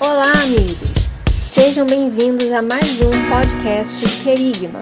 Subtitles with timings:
[0.00, 0.78] Olá, amigos!
[1.52, 4.80] Sejam bem-vindos a mais um podcast Querigma.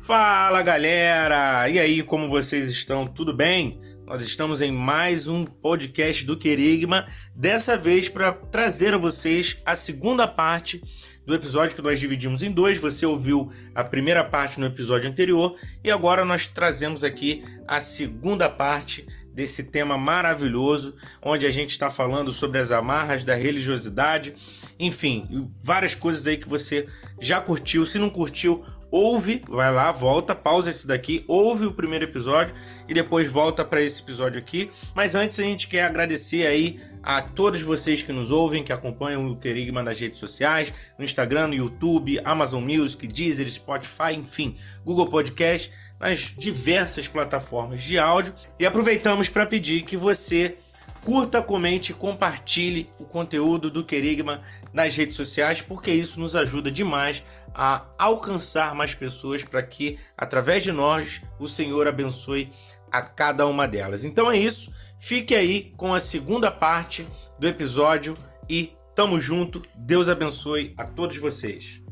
[0.00, 1.68] Fala galera!
[1.68, 3.08] E aí, como vocês estão?
[3.08, 3.80] Tudo bem?
[4.06, 9.74] Nós estamos em mais um podcast do Querigma, dessa vez para trazer a vocês a
[9.74, 10.80] segunda parte
[11.26, 12.78] do episódio que nós dividimos em dois.
[12.78, 18.48] Você ouviu a primeira parte no episódio anterior e agora nós trazemos aqui a segunda
[18.48, 24.32] parte desse tema maravilhoso, onde a gente está falando sobre as amarras da religiosidade,
[24.78, 26.86] enfim, várias coisas aí que você
[27.20, 27.84] já curtiu.
[27.84, 32.54] Se não curtiu, ouve, vai lá, volta, pausa esse daqui, ouve o primeiro episódio
[32.88, 34.70] e depois volta para esse episódio aqui.
[34.94, 39.26] Mas antes a gente quer agradecer aí a todos vocês que nos ouvem, que acompanham
[39.26, 45.10] o Querigma nas redes sociais, no Instagram, no YouTube, Amazon Music, Deezer, Spotify, enfim, Google
[45.10, 48.32] Podcast, nas diversas plataformas de áudio.
[48.60, 50.56] E aproveitamos para pedir que você
[51.04, 54.40] curta, comente e compartilhe o conteúdo do Querigma
[54.72, 57.22] nas redes sociais, porque isso nos ajuda demais
[57.54, 62.52] a alcançar mais pessoas para que, através de nós, o Senhor abençoe
[62.90, 64.04] a cada uma delas.
[64.04, 64.72] Então é isso.
[64.98, 67.06] Fique aí com a segunda parte
[67.38, 68.14] do episódio
[68.48, 69.62] e tamo junto.
[69.76, 71.82] Deus abençoe a todos vocês.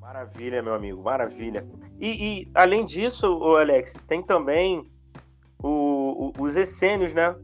[0.00, 1.66] Maravilha, meu amigo, maravilha.
[2.00, 4.90] E, e além disso, o Alex, tem também
[5.62, 7.34] o, o, os essênios, né?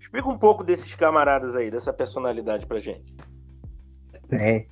[0.00, 3.14] Explica um pouco desses camaradas aí, dessa personalidade pra gente.
[4.28, 4.68] Tem.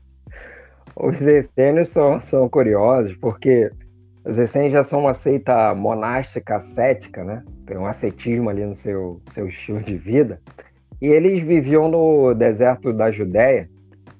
[0.97, 3.71] Os essênios são, são curiosos, porque
[4.25, 7.43] os essênios já são uma seita monástica, ascética, né?
[7.67, 10.41] Tem um ascetismo ali no seu, seu estilo de vida.
[11.01, 13.69] E eles viviam no deserto da Judéia,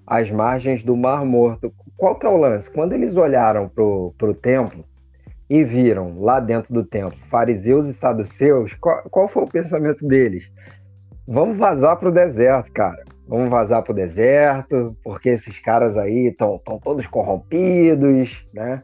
[0.07, 1.73] às margens do Mar Morto.
[1.97, 2.71] Qual que é o lance?
[2.71, 4.85] Quando eles olharam para o templo
[5.51, 10.51] e viram lá dentro do templo fariseus e saduceus, qual, qual foi o pensamento deles?
[11.27, 16.29] Vamos vazar para o deserto, cara vamos vazar para o deserto, porque esses caras aí
[16.29, 18.83] estão todos corrompidos, né?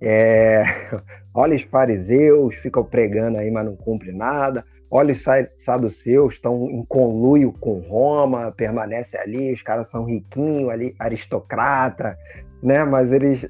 [0.00, 0.64] É,
[1.34, 4.64] olha os fariseus, ficam pregando aí, mas não cumpre nada.
[4.90, 5.24] Olha os
[5.56, 12.16] saduceus, estão em conluio com Roma, permanece ali, os caras são riquinhos ali, aristocrata,
[12.62, 12.84] né?
[12.84, 13.44] Mas eles,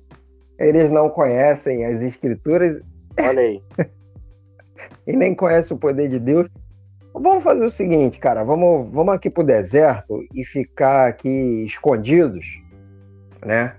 [0.58, 2.80] eles não conhecem as escrituras.
[3.20, 3.62] Olha aí.
[5.06, 6.48] e nem conhecem o poder de Deus.
[7.14, 12.46] Vamos fazer o seguinte, cara, vamos, vamos aqui pro deserto e ficar aqui escondidos,
[13.44, 13.74] né?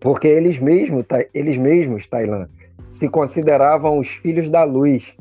[0.00, 2.48] Porque eles mesmos, eles mesmos, Tailã,
[2.90, 5.14] se consideravam os filhos da luz.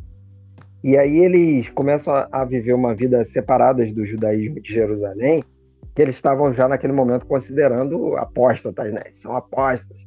[0.81, 5.43] E aí eles começam a, viver uma vida separadas do judaísmo de Jerusalém,
[5.93, 9.01] que eles estavam já naquele momento considerando apóstatas, né?
[9.15, 9.97] São apóstatas.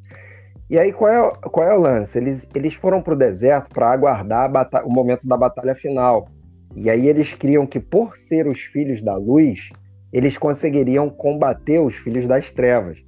[0.70, 2.16] E aí qual é, qual é o lance?
[2.16, 4.50] Eles, eles foram para o deserto para aguardar
[4.86, 6.26] o momento da batalha final
[6.74, 9.70] e aí eles criam que, por ser os filhos da luz,
[10.12, 12.98] eles conseguiriam combater os filhos das trevas.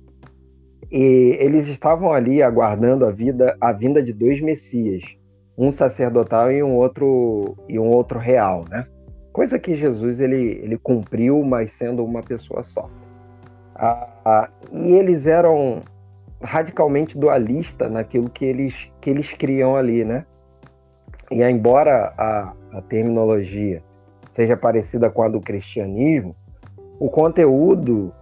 [0.90, 5.02] E eles estavam ali aguardando a vida, a vinda de dois messias,
[5.56, 8.84] um sacerdotal e um outro e um outro real, né?
[9.32, 12.88] Coisa que Jesus ele, ele cumpriu, mas sendo uma pessoa só.
[13.74, 15.82] Ah, ah, e eles eram
[16.40, 20.24] radicalmente dualistas naquilo que eles que eles criam ali, né?
[21.34, 23.82] E embora a, a terminologia
[24.30, 26.36] seja parecida com a do cristianismo,
[27.00, 28.14] o conteúdo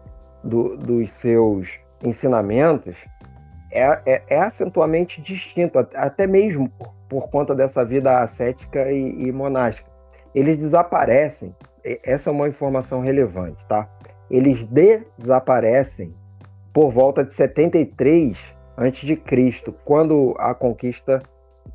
[0.42, 1.68] do, dos seus
[2.02, 2.96] ensinamentos
[3.70, 9.30] é, é, é, acentualmente distinto, até mesmo por, por conta dessa vida ascética e, e,
[9.30, 9.90] monástica.
[10.34, 11.54] Eles desaparecem,
[12.02, 13.86] essa é uma informação relevante, tá?
[14.30, 14.66] Eles
[15.18, 16.14] desaparecem
[16.72, 18.38] por volta de 73
[18.74, 21.22] a.C., quando a conquista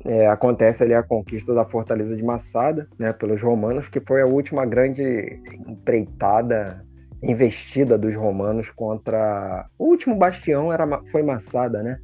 [0.04, 4.26] é, acontece ali a conquista da fortaleza de Massada, né, pelos romanos, que foi a
[4.26, 6.84] última grande empreitada,
[7.22, 11.98] investida dos romanos contra o último bastião era foi Massada, né,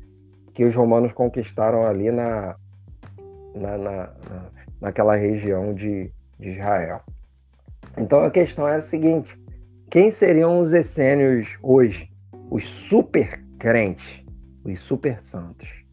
[0.52, 2.56] que os romanos conquistaram ali na,
[3.54, 7.00] na, na, na naquela região de, de Israel.
[7.96, 9.38] Então a questão é a seguinte:
[9.90, 12.10] quem seriam os essênios hoje?
[12.50, 14.22] Os super crentes,
[14.64, 15.83] os super santos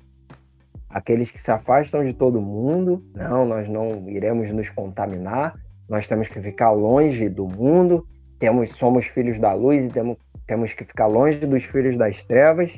[0.93, 5.55] aqueles que se afastam de todo mundo, não, nós não iremos nos contaminar,
[5.89, 8.05] nós temos que ficar longe do mundo,
[8.39, 10.17] temos, somos filhos da luz e temos,
[10.47, 12.71] temos que ficar longe dos filhos das trevas,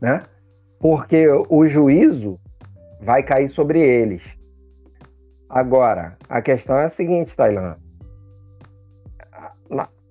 [0.00, 0.22] né?
[0.78, 2.38] Porque o juízo
[3.00, 4.22] vai cair sobre eles.
[5.48, 7.76] Agora, a questão é a seguinte, Tailã.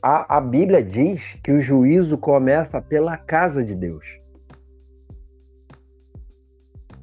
[0.03, 4.20] A, a Bíblia diz que o juízo começa pela casa de Deus.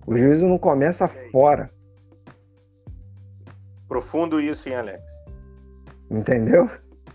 [0.09, 1.71] O juízo não começa fora.
[3.87, 5.03] Profundo isso, hein, Alex?
[6.11, 6.71] Entendeu?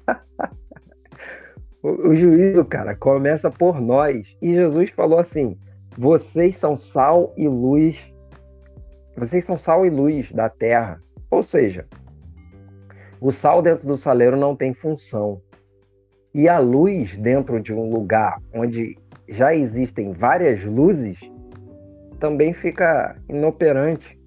[1.82, 4.38] o, o juízo, cara, começa por nós.
[4.40, 5.58] E Jesus falou assim:
[5.98, 7.98] vocês são sal e luz.
[9.18, 11.02] Vocês são sal e luz da terra.
[11.32, 11.88] Ou seja,
[13.20, 15.42] o sal dentro do saleiro não tem função.
[16.32, 18.96] E a luz dentro de um lugar onde
[19.28, 21.18] já existem várias luzes
[22.24, 24.18] também fica inoperante.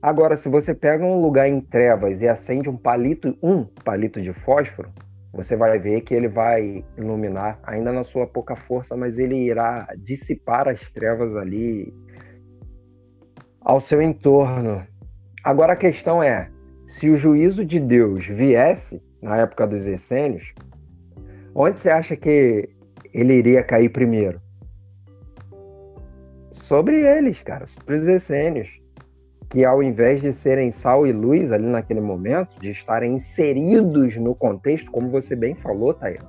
[0.00, 4.32] Agora, se você pega um lugar em trevas e acende um palito, um palito de
[4.32, 4.88] fósforo,
[5.30, 9.86] você vai ver que ele vai iluminar, ainda na sua pouca força, mas ele irá
[9.98, 11.92] dissipar as trevas ali
[13.60, 14.82] ao seu entorno.
[15.44, 16.50] Agora a questão é,
[16.86, 20.54] se o juízo de Deus viesse na época dos essênios,
[21.54, 22.70] onde você acha que
[23.12, 24.40] ele iria cair primeiro?
[26.68, 28.68] Sobre eles, cara, sobre os essênios
[29.48, 34.34] que ao invés de serem sal e luz ali naquele momento, de estarem inseridos no
[34.34, 36.28] contexto, como você bem falou, Taylor,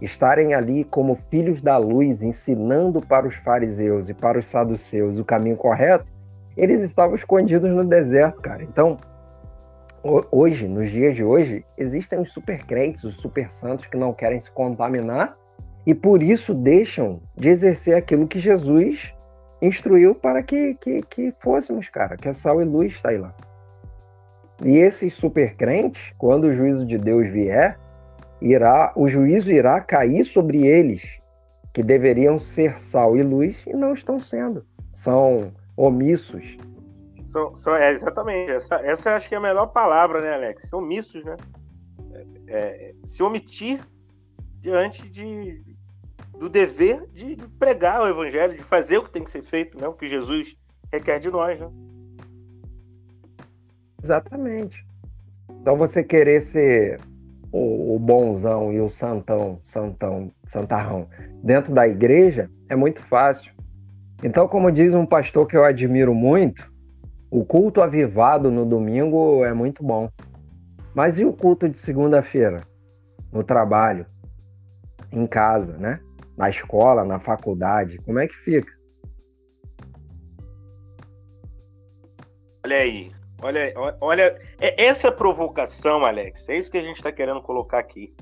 [0.00, 5.24] estarem ali como filhos da luz, ensinando para os fariseus e para os saduceus o
[5.24, 6.08] caminho correto,
[6.56, 8.62] eles estavam escondidos no deserto, cara.
[8.62, 8.96] Então,
[10.30, 14.38] hoje, nos dias de hoje, existem os super crentes, os super santos que não querem
[14.38, 15.36] se contaminar
[15.84, 19.12] e por isso deixam de exercer aquilo que Jesus
[19.60, 23.34] instruiu para que, que, que fôssemos, cara, que a sal e luz está aí lá.
[24.62, 27.78] E esses super crentes, quando o juízo de Deus vier,
[28.40, 31.02] irá, o juízo irá cair sobre eles,
[31.72, 34.64] que deveriam ser sal e luz e não estão sendo.
[34.92, 36.56] São omissos.
[37.24, 38.50] São, são, é, exatamente.
[38.50, 40.70] Essa, essa acho que é a melhor palavra, né, Alex?
[40.72, 41.36] Omissos, né?
[42.12, 43.80] É, é, se omitir
[44.60, 45.62] diante de,
[46.40, 49.86] do dever de, pregar o evangelho, de fazer o que tem que ser feito, né?
[49.86, 50.56] o que Jesus
[50.90, 51.60] requer de nós.
[51.60, 51.70] Né?
[54.02, 54.82] Exatamente.
[55.60, 56.98] Então você querer ser
[57.52, 61.08] o, o bonzão e o santão, santão, santarrão
[61.42, 63.52] dentro da igreja é muito fácil.
[64.24, 66.72] Então, como diz um pastor que eu admiro muito,
[67.30, 70.08] o culto avivado no domingo é muito bom.
[70.94, 72.62] Mas e o culto de segunda-feira?
[73.30, 74.06] No trabalho,
[75.12, 76.00] em casa, né?
[76.40, 77.98] Na escola, na faculdade?
[77.98, 78.72] Como é que fica?
[82.64, 87.42] Olha aí, olha, olha, é essa provocação, Alex, é isso que a gente está querendo
[87.42, 88.14] colocar aqui.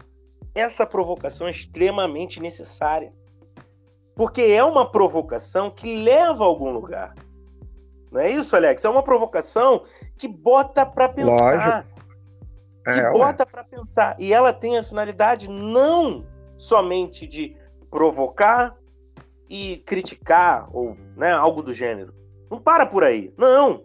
[0.52, 3.12] Essa provocação é extremamente necessária.
[4.16, 7.14] Porque é uma provocação que leva a algum lugar.
[8.10, 8.84] Não é isso, Alex?
[8.84, 9.84] É uma provocação
[10.16, 11.84] que bota para pensar.
[11.84, 12.00] Lógico.
[12.84, 14.16] É, que bota para pensar.
[14.18, 16.26] E ela tem a finalidade não
[16.56, 17.56] somente de
[17.90, 18.76] provocar
[19.48, 22.14] e criticar, ou né, algo do gênero.
[22.50, 23.32] Não para por aí.
[23.36, 23.84] Não!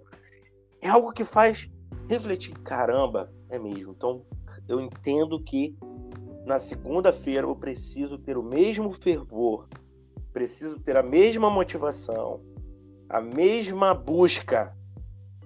[0.81, 1.69] É algo que faz
[2.09, 2.53] refletir.
[2.59, 3.91] Caramba, é mesmo.
[3.91, 4.25] Então,
[4.67, 5.75] eu entendo que
[6.45, 9.67] na segunda-feira eu preciso ter o mesmo fervor,
[10.33, 12.41] preciso ter a mesma motivação,
[13.07, 14.75] a mesma busca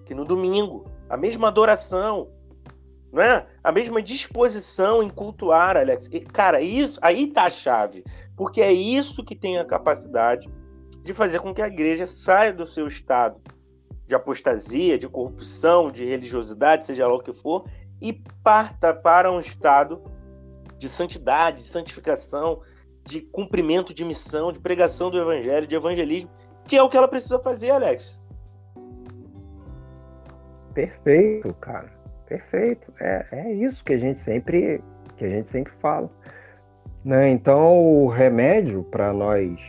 [0.06, 2.30] que no domingo, a mesma adoração,
[3.16, 3.46] é?
[3.64, 6.10] A mesma disposição em cultuar, Alex.
[6.12, 8.04] E, cara, isso aí tá a chave.
[8.36, 10.50] Porque é isso que tem a capacidade
[11.04, 13.40] de fazer com que a igreja saia do seu estado
[14.06, 17.66] de apostasia, de corrupção, de religiosidade, seja lá o que for,
[18.02, 20.02] e parta para um estado
[20.78, 22.62] de santidade, de santificação,
[23.06, 26.30] de cumprimento de missão, de pregação do evangelho, de evangelismo,
[26.66, 28.24] que é o que ela precisa fazer, Alex.
[30.74, 31.97] Perfeito, cara.
[32.28, 32.94] Perfeito.
[33.00, 34.84] É, é isso que a gente sempre
[35.16, 36.10] que a gente sempre fala.
[37.04, 37.30] Né?
[37.30, 39.60] Então, o remédio para nós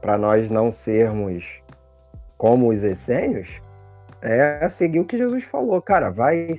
[0.00, 1.44] para nós não sermos
[2.36, 3.48] como os essênios
[4.22, 6.56] é seguir o que Jesus falou, cara, vai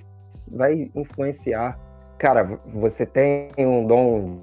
[0.52, 1.78] vai influenciar.
[2.18, 4.42] Cara, você tem um dom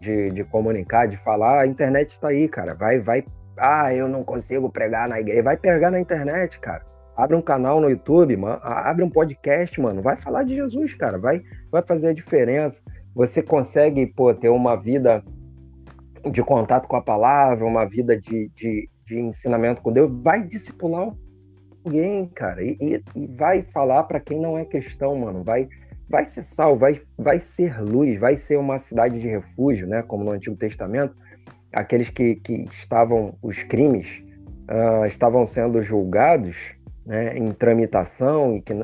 [0.00, 2.74] de, de comunicar, de falar, a internet está aí, cara.
[2.74, 3.24] Vai, vai.
[3.56, 5.42] Ah, eu não consigo pregar na igreja.
[5.42, 6.82] Vai pregar na internet, cara.
[7.18, 8.60] Abre um canal no YouTube, mano.
[8.62, 10.00] Abre um podcast, mano.
[10.00, 11.18] Vai falar de Jesus, cara.
[11.18, 12.80] Vai, vai fazer a diferença
[13.18, 15.24] você consegue pô, ter uma vida
[16.30, 21.12] de contato com a palavra, uma vida de, de, de ensinamento com Deus, vai discipular
[21.84, 25.68] alguém, cara, e, e, e vai falar para quem não é cristão, mano, vai
[26.08, 30.24] vai ser sal, vai, vai ser luz, vai ser uma cidade de refúgio, né, como
[30.24, 31.14] no Antigo Testamento,
[31.72, 34.06] aqueles que, que estavam, os crimes
[34.70, 36.56] uh, estavam sendo julgados
[37.08, 38.74] né, em tramitação e que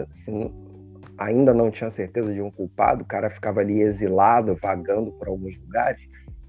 [1.18, 5.54] ainda não tinha certeza de um culpado, o cara ficava ali exilado, vagando por alguns
[5.58, 6.00] lugares.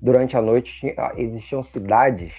[0.02, 2.34] Durante a noite tinha, ah, existiam cidades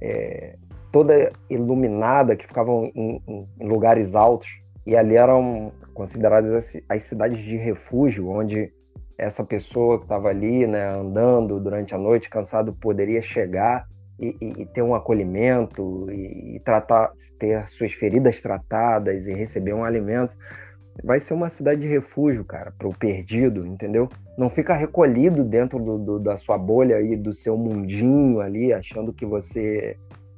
[0.00, 0.56] é,
[0.92, 7.02] toda iluminada, que ficavam em, em, em lugares altos, e ali eram consideradas as, as
[7.04, 8.70] cidades de refúgio, onde
[9.16, 13.86] essa pessoa que estava ali, né, andando durante a noite, cansado, poderia chegar
[14.18, 19.72] e, e, e ter um acolhimento e, e, tratar, ter suas feridas tratadas e receber
[19.72, 20.32] um alimento.
[21.02, 24.08] Vai ser uma cidade de refúgio, cara, para o perdido, entendeu?
[24.36, 29.12] Não fica recolhido dentro do, do, da sua bolha e do seu mundinho ali, achando
[29.12, 29.96] que você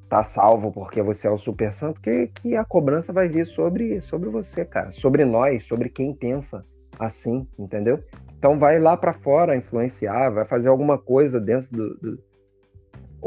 [0.08, 4.00] tá salvo porque você é o super santo, que, que a cobrança vai vir sobre,
[4.02, 6.64] sobre você, cara, sobre nós, sobre quem pensa
[6.98, 7.98] assim, entendeu?
[8.38, 12.18] Então vai lá para fora influenciar, vai fazer alguma coisa dentro do, do,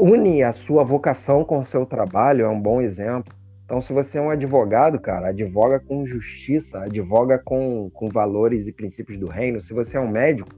[0.00, 3.34] Une a sua vocação com o seu trabalho, é um bom exemplo.
[3.64, 8.72] Então, se você é um advogado, cara, advoga com justiça, advoga com, com valores e
[8.72, 9.60] princípios do reino.
[9.60, 10.48] Se você é um médico,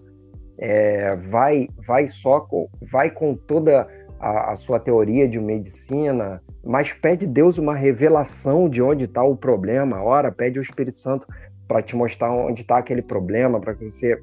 [0.59, 3.89] é, vai, vai só com, vai com toda
[4.21, 9.35] a, a, sua teoria de medicina, mas pede Deus uma revelação de onde está o
[9.35, 10.03] problema.
[10.03, 11.27] Ora, pede o Espírito Santo
[11.67, 14.23] para te mostrar onde está aquele problema, para que você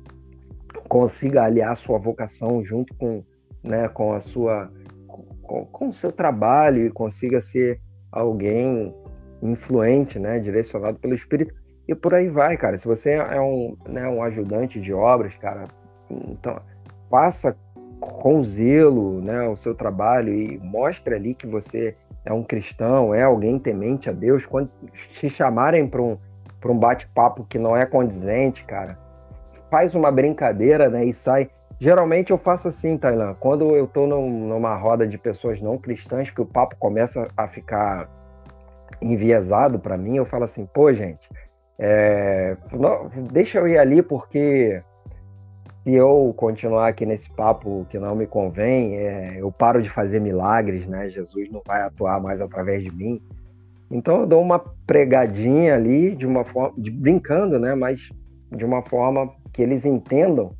[0.87, 3.23] consiga aliar sua vocação junto com,
[3.63, 4.69] né, com a sua
[5.47, 7.79] com, o seu trabalho e consiga ser
[8.11, 8.93] alguém
[9.41, 11.53] influente, né, direcionado pelo Espírito
[11.87, 12.77] e por aí vai, cara.
[12.77, 15.65] Se você é um, né, um ajudante de obras, cara,
[16.09, 16.59] então
[17.09, 17.55] faça
[17.99, 23.23] com zelo, né, o seu trabalho e mostre ali que você é um cristão, é
[23.23, 24.45] alguém temente a Deus.
[24.45, 24.69] Quando
[25.11, 26.17] te chamarem para um,
[26.65, 28.99] um bate-papo que não é condizente, cara,
[29.71, 31.49] faz uma brincadeira, né, e sai.
[31.79, 36.29] Geralmente eu faço assim, Tailan, quando eu tô num, numa roda de pessoas não cristãs,
[36.31, 38.09] que o papo começa a ficar
[39.01, 41.29] enviesado para mim, eu falo assim, pô, gente,
[41.77, 44.81] é, não, deixa eu ir ali porque
[45.83, 50.19] se eu continuar aqui nesse papo que não me convém, é, eu paro de fazer
[50.19, 51.09] milagres, né?
[51.09, 53.21] Jesus não vai atuar mais através de mim.
[53.89, 57.73] Então eu dou uma pregadinha ali de uma forma, de, brincando, né?
[57.73, 58.09] Mas
[58.51, 60.51] de uma forma que eles entendam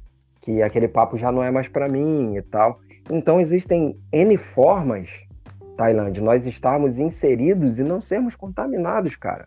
[0.47, 2.79] que aquele papo já não é mais para mim e tal.
[3.11, 5.09] Então existem N formas,
[5.75, 9.45] Tailândia, nós estarmos inseridos e não sermos contaminados, cara.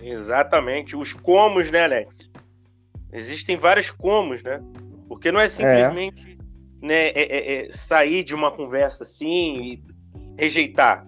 [0.00, 0.96] Exatamente.
[0.96, 2.30] Os comos, né, Alex?
[3.12, 4.58] Existem vários comos, né?
[5.06, 6.38] Porque não é simplesmente
[6.82, 6.86] é.
[6.86, 9.82] Né, é, é, é sair de uma conversa assim e
[10.38, 11.06] rejeitar.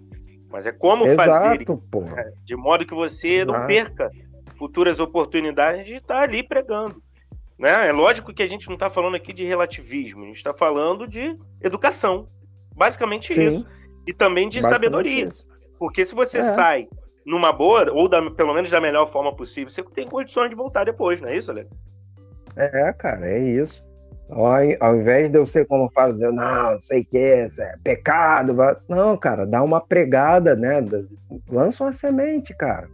[0.50, 2.02] Mas é como Exato, fazer pô.
[2.02, 2.30] Né?
[2.44, 3.52] de modo que você Exato.
[3.52, 4.10] não perca
[4.58, 7.02] futuras oportunidades de estar ali pregando.
[7.58, 7.88] Né?
[7.88, 11.08] É lógico que a gente não está falando aqui de relativismo, a gente está falando
[11.08, 12.28] de educação.
[12.74, 13.48] Basicamente Sim.
[13.48, 13.66] isso.
[14.06, 15.26] E também de sabedoria.
[15.26, 15.46] Isso.
[15.78, 16.54] Porque se você é.
[16.54, 16.88] sai
[17.26, 20.84] numa boa, ou da, pelo menos da melhor forma possível, você tem condições de voltar
[20.84, 21.68] depois, não é isso, Alex?
[22.56, 23.84] É, cara, é isso.
[24.30, 24.46] Ao,
[24.80, 27.46] ao invés de eu ser como fazer, não, sei que é
[27.82, 28.56] pecado,
[28.88, 30.84] não, cara, dá uma pregada, né?
[31.50, 32.88] Lança uma semente, cara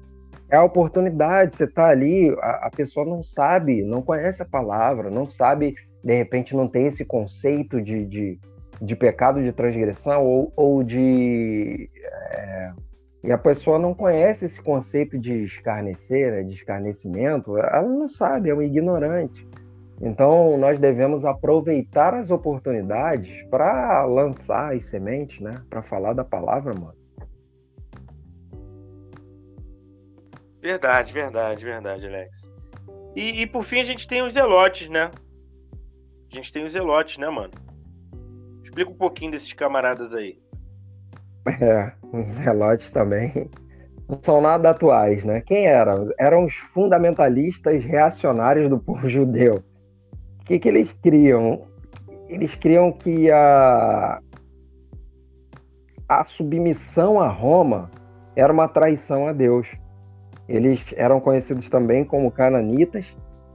[0.49, 5.11] é a oportunidade, você está ali, a, a, pessoa não sabe, não conhece a palavra,
[5.11, 8.39] não sabe, de repente não tem esse conceito de, de,
[8.81, 11.89] de pecado de transgressão ou, ou de.
[12.31, 12.73] É,
[13.25, 18.51] e a pessoa não conhece esse conceito de escarnecer, né, de escarnecimento, ela não sabe,
[18.51, 19.49] é um ignorante.
[20.01, 25.63] Então, nós devemos aproveitar as oportunidades para lançar as sementes, né?
[25.71, 27.04] Para falar da palavra, mano.
[30.65, 32.51] Verdade, verdade, verdade, Alex.
[33.15, 35.11] E, e, por fim a gente tem os zelotes, né?
[36.33, 37.53] A gente tem os zelotes, né, mano?
[38.65, 40.39] Explica um pouquinho desses camaradas aí.
[41.61, 43.51] É, os zelotes também
[44.09, 45.43] não são nada atuais, né?
[45.43, 46.11] Quem eram?
[46.19, 49.63] Eram os fundamentalistas reacionários do povo judeu.
[50.41, 51.69] O que, que eles criam?
[52.27, 54.19] Eles criam que a,
[56.09, 57.91] a submissão a Roma
[58.35, 59.69] era uma traição a Deus.
[60.49, 63.07] Eles eram conhecidos também como cananitas,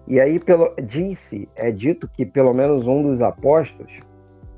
[0.08, 4.00] e aí pelo, disse, é dito que pelo menos um dos apóstolos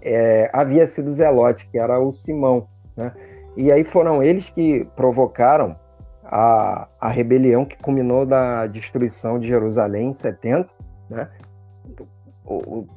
[0.02, 2.68] é, havia sido Zelote, que era o Simão.
[2.96, 3.12] Né?
[3.56, 5.76] E aí foram eles que provocaram
[6.24, 10.70] a, a rebelião que culminou da destruição de Jerusalém em 70.
[11.10, 11.28] Né?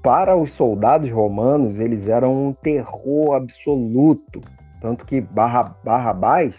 [0.02, 4.40] Para os soldados romanos, eles eram um terror absoluto.
[4.80, 6.54] Tanto que Barrabás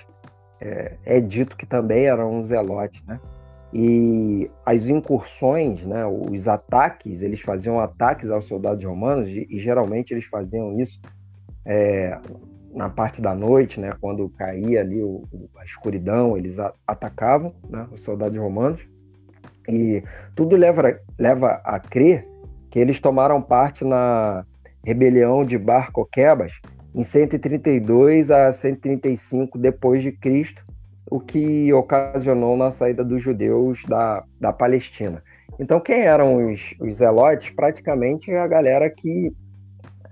[0.66, 3.20] é, é, dito que também era um zelote, né?
[3.74, 10.14] E as incursões, né, os ataques, eles faziam ataques aos soldados romanos e, e geralmente
[10.14, 11.00] eles faziam isso
[11.66, 12.18] é,
[12.74, 15.24] na parte da noite, né, quando caía ali o,
[15.58, 18.82] a escuridão, eles a, atacavam né, os soldados romanos.
[19.68, 20.02] E
[20.36, 22.26] tudo leva, leva a crer
[22.70, 24.46] que eles tomaram parte na
[24.86, 26.54] rebelião de Bar Coquebas,
[26.96, 30.64] em 132 a 135 depois de Cristo,
[31.12, 35.22] o que ocasionou na saída dos judeus da, da Palestina.
[35.60, 37.50] Então, quem eram os, os zelotes?
[37.50, 39.32] Praticamente a galera que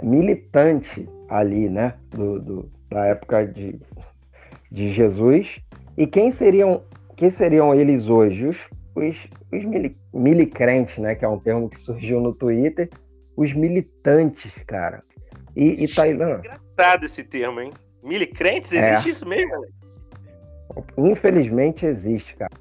[0.03, 3.79] militante ali, né, do, do, da época de,
[4.69, 5.61] de Jesus.
[5.97, 6.83] E quem seriam,
[7.15, 8.47] quem seriam eles hoje?
[8.47, 12.89] Os, os, os mili, milicrentes, né, que é um termo que surgiu no Twitter,
[13.37, 15.01] os militantes, cara.
[15.55, 16.39] E, e Tailã.
[16.39, 17.71] Engraçado esse termo, hein?
[18.03, 18.71] Milicrentes?
[18.71, 18.93] É.
[18.93, 19.11] Existe é.
[19.11, 19.73] isso mesmo, Alex?
[20.97, 22.51] Infelizmente existe, cara.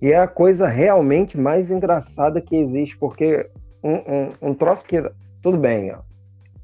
[0.00, 3.48] E é a coisa realmente mais engraçada que existe, porque
[3.82, 5.02] um, um, um troço que.
[5.40, 5.98] Tudo bem, ó,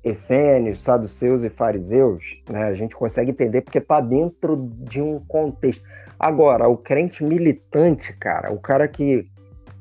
[0.04, 5.83] essênios, saduceus e fariseus, né, a gente consegue entender porque está dentro de um contexto.
[6.18, 9.26] Agora, o crente militante, cara, o cara que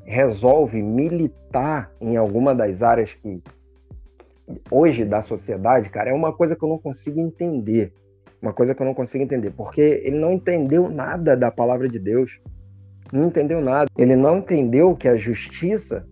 [0.05, 3.41] resolve militar em alguma das áreas que
[4.71, 7.93] hoje da sociedade, cara, é uma coisa que eu não consigo entender.
[8.41, 11.97] Uma coisa que eu não consigo entender, porque ele não entendeu nada da palavra de
[11.97, 12.39] Deus.
[13.11, 13.89] Não entendeu nada.
[13.97, 16.05] Ele não entendeu que a justiça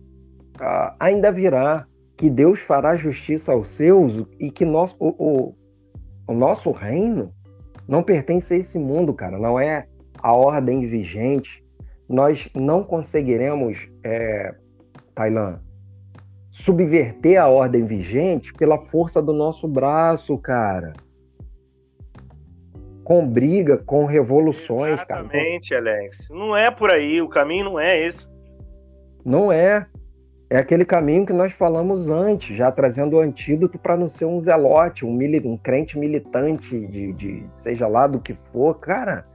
[0.56, 5.54] uh, ainda virá, que Deus fará justiça aos seus e que nós, o, o,
[6.26, 7.32] o nosso reino
[7.86, 9.38] não pertence a esse mundo, cara.
[9.38, 9.86] Não é
[10.20, 11.64] a ordem vigente.
[12.08, 14.54] Nós não conseguiremos, é,
[15.14, 15.60] Tailã,
[16.56, 20.94] subverter a ordem vigente pela força do nosso braço, cara.
[23.04, 25.82] Com briga, com revoluções, Exatamente, cara.
[25.82, 26.28] Alex.
[26.30, 28.26] Não é por aí, o caminho não é esse.
[29.22, 29.86] Não é.
[30.48, 34.40] É aquele caminho que nós falamos antes, já trazendo o antídoto para não ser um
[34.40, 38.74] zelote, um, mili um crente militante de, de seja lá do que for.
[38.80, 39.26] Cara,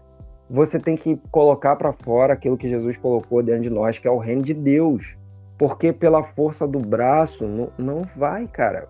[0.49, 4.11] você tem que colocar para fora aquilo que Jesus colocou dentro de nós, que é
[4.11, 5.20] o reino de Deus
[5.61, 8.89] porque pela força do braço não, não vai, cara.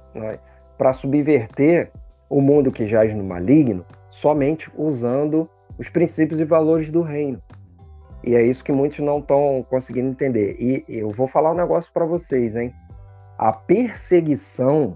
[0.77, 1.91] Para subverter
[2.29, 7.43] o mundo que jaz no maligno, somente usando os princípios e valores do reino.
[8.23, 10.55] E é isso que muitos não estão conseguindo entender.
[10.61, 12.73] E eu vou falar um negócio para vocês, hein?
[13.37, 14.95] A perseguição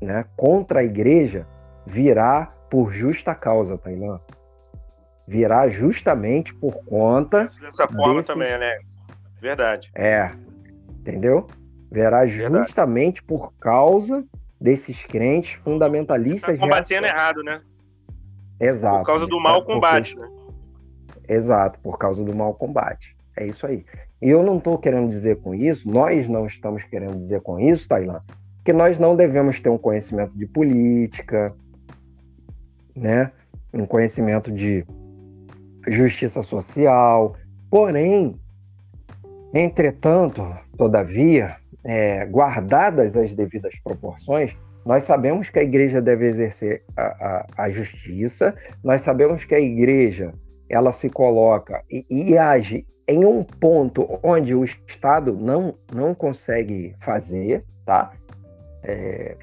[0.00, 1.44] né, contra a igreja
[1.84, 4.20] virá por justa causa, Tailã.
[5.26, 7.50] Virá justamente por conta.
[7.60, 8.26] Dessa forma desses...
[8.28, 8.99] também, Alex.
[9.40, 9.90] Verdade.
[9.94, 10.30] É.
[11.00, 11.46] Entendeu?
[11.90, 12.66] Verá Verdade.
[12.66, 14.24] justamente por causa
[14.60, 16.58] desses crentes fundamentalistas.
[16.58, 17.62] Tá combatendo errado, né?
[18.60, 18.98] Exato.
[18.98, 20.28] Por causa do mau combate, né?
[21.26, 23.16] Exato, por causa do mau combate.
[23.36, 23.84] É isso aí.
[24.20, 27.88] E eu não estou querendo dizer com isso, nós não estamos querendo dizer com isso,
[27.88, 28.20] Tailã,
[28.64, 31.54] que nós não devemos ter um conhecimento de política,
[32.94, 33.32] né?
[33.72, 34.84] Um conhecimento de
[35.88, 37.34] justiça social.
[37.70, 38.38] Porém,
[39.52, 47.02] Entretanto, todavia, é, guardadas as devidas proporções, nós sabemos que a igreja deve exercer a,
[47.02, 50.32] a, a justiça, nós sabemos que a igreja
[50.68, 56.94] ela se coloca e, e, age em um ponto onde o Estado não, não consegue
[57.00, 58.12] fazer, tá?
[58.84, 59.36] É,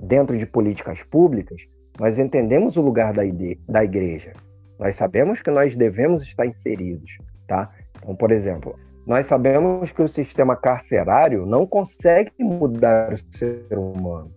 [0.00, 1.60] dentro de políticas públicas,
[1.98, 3.22] nós entendemos o lugar da,
[3.66, 4.34] da igreja.
[4.78, 7.16] Nós sabemos que nós devemos estar inseridos,
[7.48, 7.72] tá?
[7.96, 14.32] Então, por exemplo, nós sabemos que o sistema carcerário não consegue mudar o ser humano.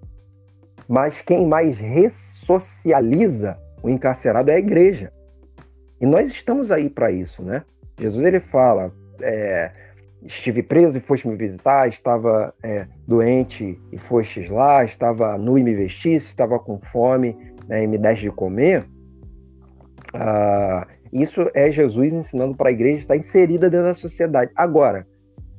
[0.87, 5.11] Mas quem mais ressocializa o encarcerado é a igreja.
[5.99, 7.63] E nós estamos aí para isso, né?
[7.99, 9.71] Jesus ele fala: é,
[10.23, 15.63] estive preso e foste me visitar, estava é, doente e fostes lá, estava nu e
[15.63, 17.35] me vestiste, estava com fome
[17.67, 18.85] né, e me deste de comer.
[20.13, 24.51] Ah, isso é Jesus ensinando para a igreja estar inserida dentro da sociedade.
[24.55, 25.07] Agora,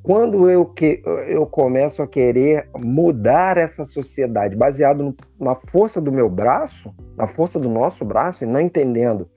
[0.02, 6.10] quando eu, que, eu começo a querer mudar essa sociedade baseado no, na força do
[6.10, 9.28] meu braço, na força do nosso braço, e não entendendo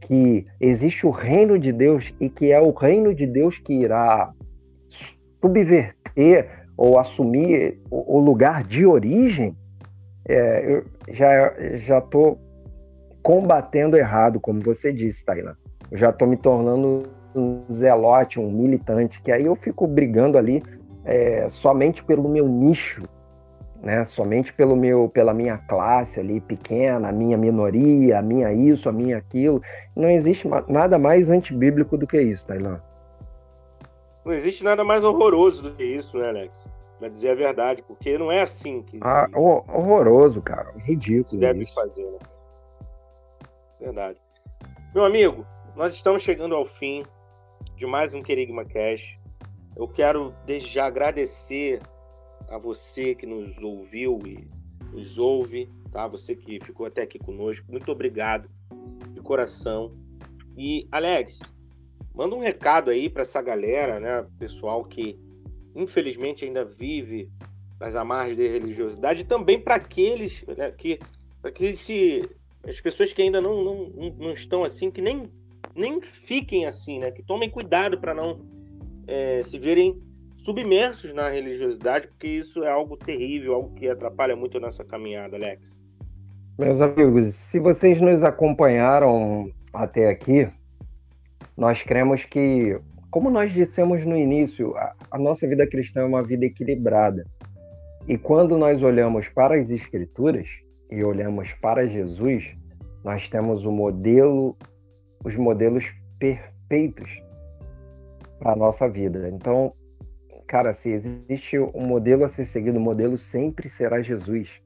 [0.00, 4.32] que existe o reino de Deus e que é o reino de Deus que irá
[5.40, 9.56] subverter ou assumir o, o lugar de origem,
[10.28, 10.84] é, eu
[11.78, 12.38] já estou
[13.22, 15.56] combatendo errado, como você disse, Tailã
[15.92, 17.02] eu já estou me tornando
[17.34, 20.62] um zelote, um militante, que aí eu fico brigando ali
[21.04, 23.02] é, somente pelo meu nicho,
[23.82, 24.02] né?
[24.06, 28.92] Somente pelo meu, pela minha classe ali pequena, a minha minoria, a minha isso, a
[28.92, 29.60] minha aquilo.
[29.94, 32.80] Não existe nada mais antibíblico do que isso, Tailã.
[34.24, 36.66] Não existe nada mais horroroso do que isso, né, Alex?
[36.98, 38.98] Pra dizer a verdade, porque não é assim que.
[39.02, 40.72] Ah, horroroso, cara.
[40.78, 41.24] Ridículo.
[41.24, 41.74] Se deve isso.
[41.74, 42.18] fazer, né?
[43.78, 44.16] Verdade.
[44.94, 47.02] Meu amigo, nós estamos chegando ao fim
[47.76, 49.18] de mais um Querigma Cash.
[49.74, 51.80] Eu quero desde já agradecer
[52.48, 54.46] a você que nos ouviu e
[54.92, 55.70] nos ouve.
[55.90, 56.06] tá?
[56.08, 58.50] Você que ficou até aqui conosco, muito obrigado
[59.14, 59.96] de coração.
[60.56, 61.40] E Alex,
[62.14, 65.18] manda um recado aí para essa galera, né, pessoal que
[65.74, 67.30] infelizmente ainda vive
[67.80, 71.00] nas amarras da religiosidade, e também para aqueles né, que,
[71.40, 72.28] para que se
[72.62, 75.28] as pessoas que ainda não, não, não estão assim, que nem,
[75.74, 78.40] nem fiquem assim, né, que tomem cuidado para não
[79.06, 80.00] é, se verem
[80.36, 85.36] submersos na religiosidade, porque isso é algo terrível, algo que atrapalha muito a nossa caminhada,
[85.36, 85.80] Alex.
[86.58, 90.48] Meus amigos, se vocês nos acompanharam até aqui,
[91.56, 92.78] nós cremos que,
[93.10, 97.24] como nós dissemos no início, a, a nossa vida cristã é uma vida equilibrada.
[98.08, 100.48] E quando nós olhamos para as Escrituras
[100.90, 102.44] e olhamos para Jesus,
[103.04, 104.56] nós temos o modelo,
[105.24, 105.84] os modelos
[106.18, 107.10] perfeitos
[108.38, 109.28] para a nossa vida.
[109.28, 109.72] Então,
[110.46, 114.60] cara, se existe um modelo a ser seguido, o modelo sempre será Jesus.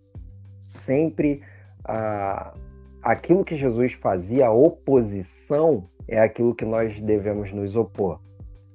[0.60, 1.42] Sempre
[1.84, 2.54] ah,
[3.02, 8.20] aquilo que Jesus fazia, a oposição, é aquilo que nós devemos nos opor.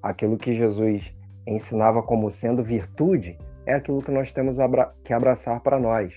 [0.02, 1.14] Aquilo que Jesus
[1.46, 4.56] ensinava como sendo virtude, é aquilo que nós temos
[5.04, 6.14] que abraçar para nós.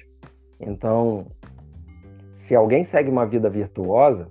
[0.60, 1.26] Então,
[2.34, 4.30] se alguém segue uma vida virtuosa,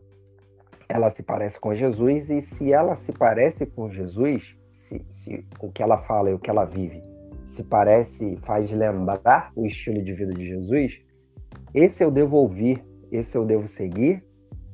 [0.87, 5.71] ela se parece com Jesus, e se ela se parece com Jesus, se, se o
[5.71, 7.01] que ela fala e o que ela vive
[7.53, 10.99] se parece, faz lembrar o estilo de vida de Jesus,
[11.73, 14.23] esse eu devo ouvir, esse eu devo seguir,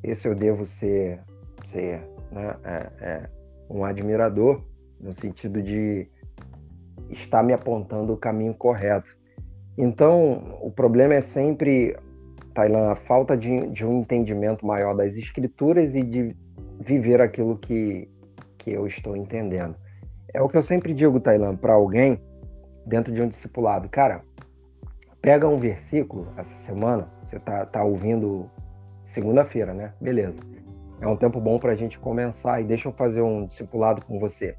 [0.02, 1.20] esse eu devo ser,
[1.66, 3.30] ser né, é, é
[3.70, 4.64] um admirador,
[5.00, 6.08] no sentido de
[7.10, 9.18] está me apontando o caminho correto.
[9.78, 11.98] Então, o problema é sempre,
[12.54, 16.36] Tailan, a falta de, de um entendimento maior das escrituras e de
[16.80, 18.10] viver aquilo que,
[18.58, 19.76] que eu estou entendendo.
[20.34, 22.20] É o que eu sempre digo, Tailan, para alguém
[22.86, 23.90] dentro de um discipulado.
[23.90, 24.22] Cara,
[25.22, 28.50] pega um versículo essa semana, você tá, tá ouvindo
[29.04, 29.94] segunda-feira, né?
[30.00, 30.40] Beleza.
[31.02, 34.20] É um tempo bom para a gente começar e deixa eu fazer um discipulado com
[34.20, 34.56] você.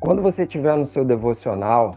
[0.00, 1.94] Quando você estiver no seu devocional,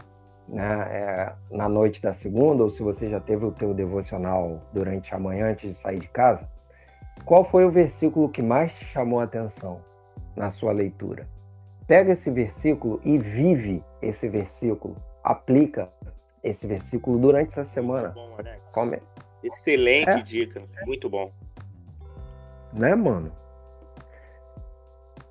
[0.48, 5.14] né, é, na noite da segunda, ou se você já teve o teu devocional durante
[5.14, 6.48] a manhã antes de sair de casa,
[7.24, 9.80] qual foi o versículo que mais te chamou a atenção
[10.36, 11.28] na sua leitura?
[11.86, 15.88] Pega esse versículo e vive esse versículo, aplica
[16.42, 18.10] esse versículo durante essa semana.
[18.10, 18.36] Bom,
[18.72, 18.98] Come...
[19.42, 20.22] Excelente é.
[20.22, 21.30] dica, muito bom.
[22.72, 23.32] Né, mano?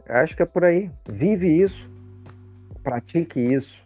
[0.07, 0.89] Acho que é por aí.
[1.09, 1.97] Vive isso
[2.87, 3.85] pratique isso.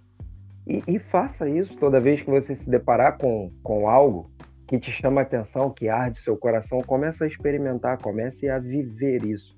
[0.72, 4.32] E, e, faça isso toda vez que você se deparar com, com algo
[4.66, 9.26] que te chama a atenção, que arde seu coração, comece a experimentar, comece a viver
[9.26, 9.54] isso.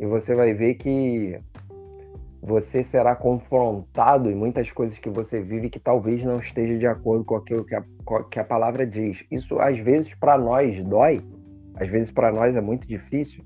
[0.00, 1.38] E você vai ver que
[2.42, 7.24] você será confrontado em muitas coisas que você vive que talvez não esteja de acordo
[7.24, 7.84] com aquilo que a,
[8.28, 9.24] que a palavra diz.
[9.30, 11.20] Isso às vezes para nós dói,
[11.76, 13.44] às vezes para nós é muito difícil,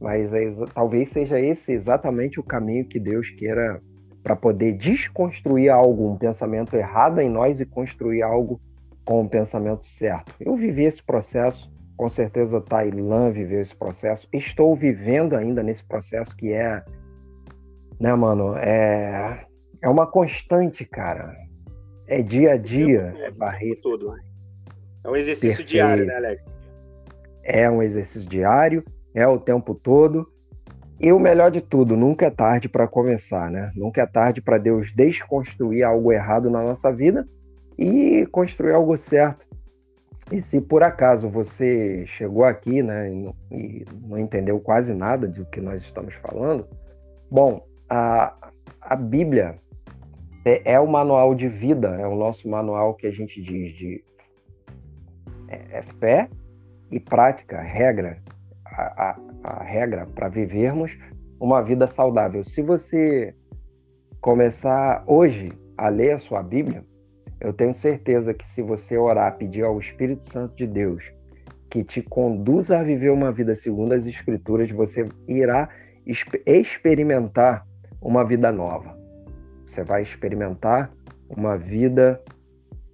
[0.00, 3.80] mas é, talvez seja esse exatamente o caminho que Deus queira
[4.28, 8.60] para poder desconstruir algo, um pensamento errado em nós e construir algo
[9.02, 10.34] com o pensamento certo.
[10.38, 16.36] Eu vivi esse processo, com certeza Tailã viveu esse processo, estou vivendo ainda nesse processo
[16.36, 16.84] que é,
[17.98, 19.46] né, mano, é,
[19.80, 21.34] é uma constante, cara.
[22.06, 23.80] É dia a dia, é barreto.
[23.80, 24.14] Tudo.
[25.04, 25.70] É um exercício Perfeito.
[25.70, 26.44] diário, né, Alex?
[27.42, 30.30] É um exercício diário, é o tempo todo.
[31.00, 33.70] E o melhor de tudo, nunca é tarde para começar, né?
[33.76, 37.26] Nunca é tarde para Deus desconstruir algo errado na nossa vida
[37.78, 39.46] e construir algo certo.
[40.32, 43.10] E se por acaso você chegou aqui, né,
[43.50, 46.66] e não entendeu quase nada do que nós estamos falando,
[47.30, 48.34] bom, a,
[48.80, 49.56] a Bíblia
[50.44, 54.04] é, é o manual de vida, é o nosso manual que a gente diz de
[55.48, 56.28] é, é fé
[56.90, 58.18] e prática, regra,
[58.66, 60.96] a, a, a regra para vivermos
[61.40, 62.44] uma vida saudável.
[62.44, 63.34] Se você
[64.20, 66.84] começar hoje a ler a sua Bíblia,
[67.40, 71.04] eu tenho certeza que se você orar, pedir ao Espírito Santo de Deus
[71.70, 75.68] que te conduza a viver uma vida segundo as Escrituras, você irá
[76.46, 77.66] experimentar
[78.00, 78.96] uma vida nova.
[79.66, 80.90] Você vai experimentar
[81.28, 82.20] uma vida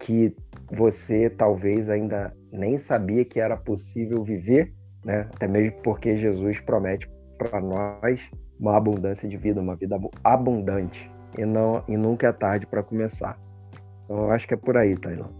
[0.01, 0.35] que
[0.71, 4.73] você talvez ainda nem sabia que era possível viver
[5.05, 5.29] né?
[5.35, 8.21] Até mesmo porque Jesus promete para nós
[8.59, 13.39] uma abundância de vida, uma vida abundante e não e nunca é tarde para começar.
[14.05, 15.31] Então eu acho que é por aí, Tailão.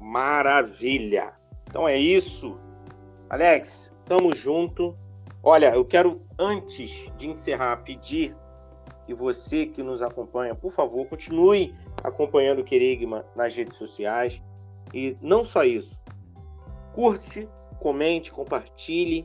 [0.00, 1.32] Maravilha.
[1.68, 2.58] Então é isso.
[3.28, 4.96] Alex, tamo junto.
[5.42, 8.34] Olha, eu quero antes de encerrar pedir
[9.06, 14.42] que você que nos acompanha, por favor, continue acompanhando o Querigma nas redes sociais
[14.92, 15.98] E não só isso.
[16.98, 19.24] Curte, comente, compartilhe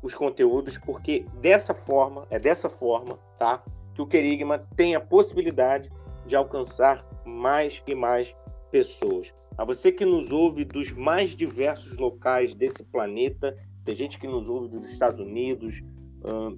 [0.00, 3.64] os conteúdos, porque dessa forma, é dessa forma, tá?
[3.96, 5.90] Que o Querigma tem a possibilidade
[6.24, 8.32] de alcançar mais e mais
[8.70, 9.34] pessoas.
[9.56, 14.48] A você que nos ouve dos mais diversos locais desse planeta, tem gente que nos
[14.48, 15.82] ouve dos Estados Unidos,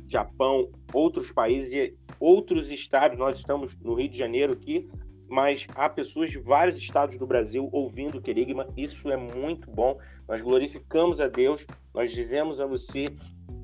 [0.06, 3.16] Japão, outros países outros estados.
[3.16, 4.86] Nós estamos no Rio de Janeiro aqui,
[5.30, 8.66] mas há pessoas de vários estados do Brasil ouvindo o Querigma.
[8.76, 9.96] Isso é muito bom.
[10.28, 11.64] Nós glorificamos a Deus,
[11.94, 13.06] nós dizemos a você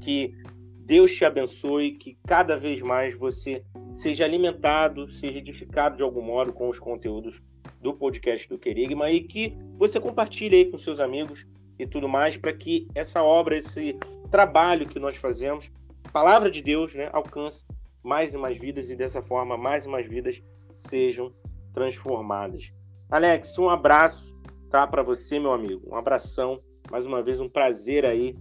[0.00, 0.33] que
[0.79, 6.52] Deus te abençoe, que cada vez mais você seja alimentado, seja edificado de algum modo
[6.52, 7.42] com os conteúdos
[7.81, 11.44] do podcast do Querigma e que você compartilhe aí com seus amigos
[11.76, 13.98] e tudo mais para que essa obra, esse
[14.31, 15.68] trabalho que nós fazemos,
[16.12, 17.64] palavra de Deus, né, alcance
[18.05, 20.40] mais e mais vidas e dessa forma mais e mais vidas
[20.76, 21.33] sejam
[21.76, 22.72] transformadas.
[23.10, 24.34] Alex, um abraço,
[24.70, 25.82] tá, para você, meu amigo.
[25.86, 26.58] Um abração.
[26.90, 28.34] Mais uma vez, um prazer aí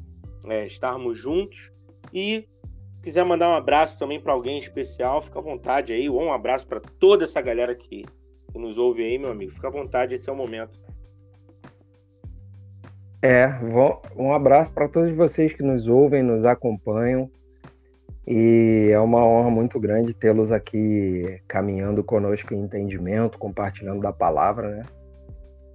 [0.48, 1.70] é, estarmos juntos.
[2.14, 2.48] E
[3.04, 6.10] quiser mandar um abraço também para alguém especial, fica à vontade aí.
[6.10, 8.06] Ou um abraço para toda essa galera que,
[8.52, 9.52] que nos ouve aí, meu amigo.
[9.52, 10.80] Fica à vontade, esse é o momento.
[13.22, 13.48] É,
[14.16, 17.30] um abraço para todos vocês que nos ouvem, nos acompanham.
[18.28, 24.70] E é uma honra muito grande tê-los aqui caminhando conosco em entendimento, compartilhando da palavra,
[24.70, 24.84] né?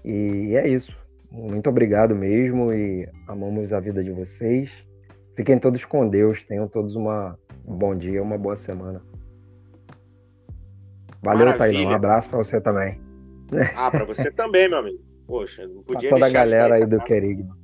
[0.04, 0.96] E é isso.
[1.30, 4.70] Muito obrigado mesmo e amamos a vida de vocês.
[5.36, 9.00] Fiquem todos com Deus, tenham todos uma, um bom dia, uma boa semana.
[11.22, 11.92] Valeu, Tailão.
[11.92, 13.00] Um abraço para você também.
[13.76, 14.98] Ah, para você também, meu amigo.
[15.26, 17.56] Poxa, não podia pra toda a galera aí do Querigma.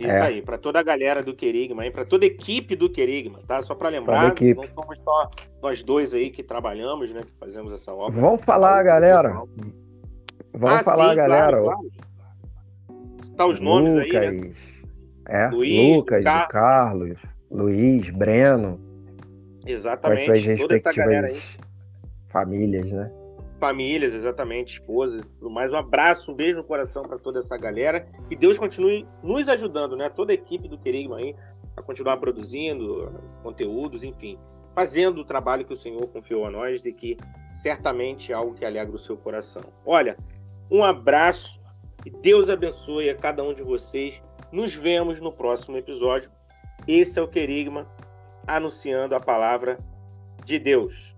[0.00, 0.20] Isso é.
[0.22, 3.60] aí, para toda a galera do Querigma, para toda a equipe do Querigma, tá?
[3.60, 5.30] Só para lembrar, não somos só
[5.62, 7.20] nós dois aí que trabalhamos, né?
[7.20, 8.18] Que fazemos essa obra.
[8.18, 9.30] Vamos falar, galera.
[10.54, 11.60] Vamos ah, falar, sim, galera.
[11.60, 11.90] Claro, claro.
[13.36, 14.52] Tá os nomes Lucas, aí, né?
[15.28, 16.48] É, Luiz, Lucas, Car...
[16.48, 17.18] Carlos,
[17.50, 18.80] Luiz, Breno.
[19.66, 20.24] Exatamente.
[20.26, 21.58] Com as suas respectivas
[22.30, 23.12] famílias, né?
[23.60, 25.72] Famílias, exatamente, esposas, tudo mais.
[25.72, 28.08] Um abraço, um beijo no coração para toda essa galera.
[28.30, 30.08] E Deus continue nos ajudando, né?
[30.08, 31.36] Toda a equipe do Querigma aí,
[31.76, 34.38] a continuar produzindo conteúdos, enfim,
[34.74, 37.16] fazendo o trabalho que o Senhor confiou a nós, de que
[37.54, 39.62] certamente é algo que alegra o seu coração.
[39.84, 40.16] Olha,
[40.70, 41.60] um abraço
[42.04, 44.22] e Deus abençoe a cada um de vocês.
[44.50, 46.30] Nos vemos no próximo episódio.
[46.88, 47.86] Esse é o Querigma
[48.46, 49.78] anunciando a palavra
[50.44, 51.09] de Deus.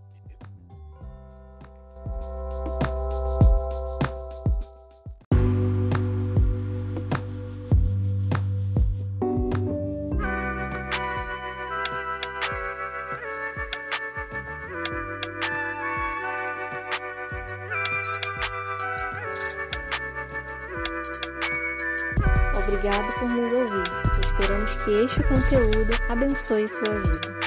[26.33, 27.42] Abençoe sua vida.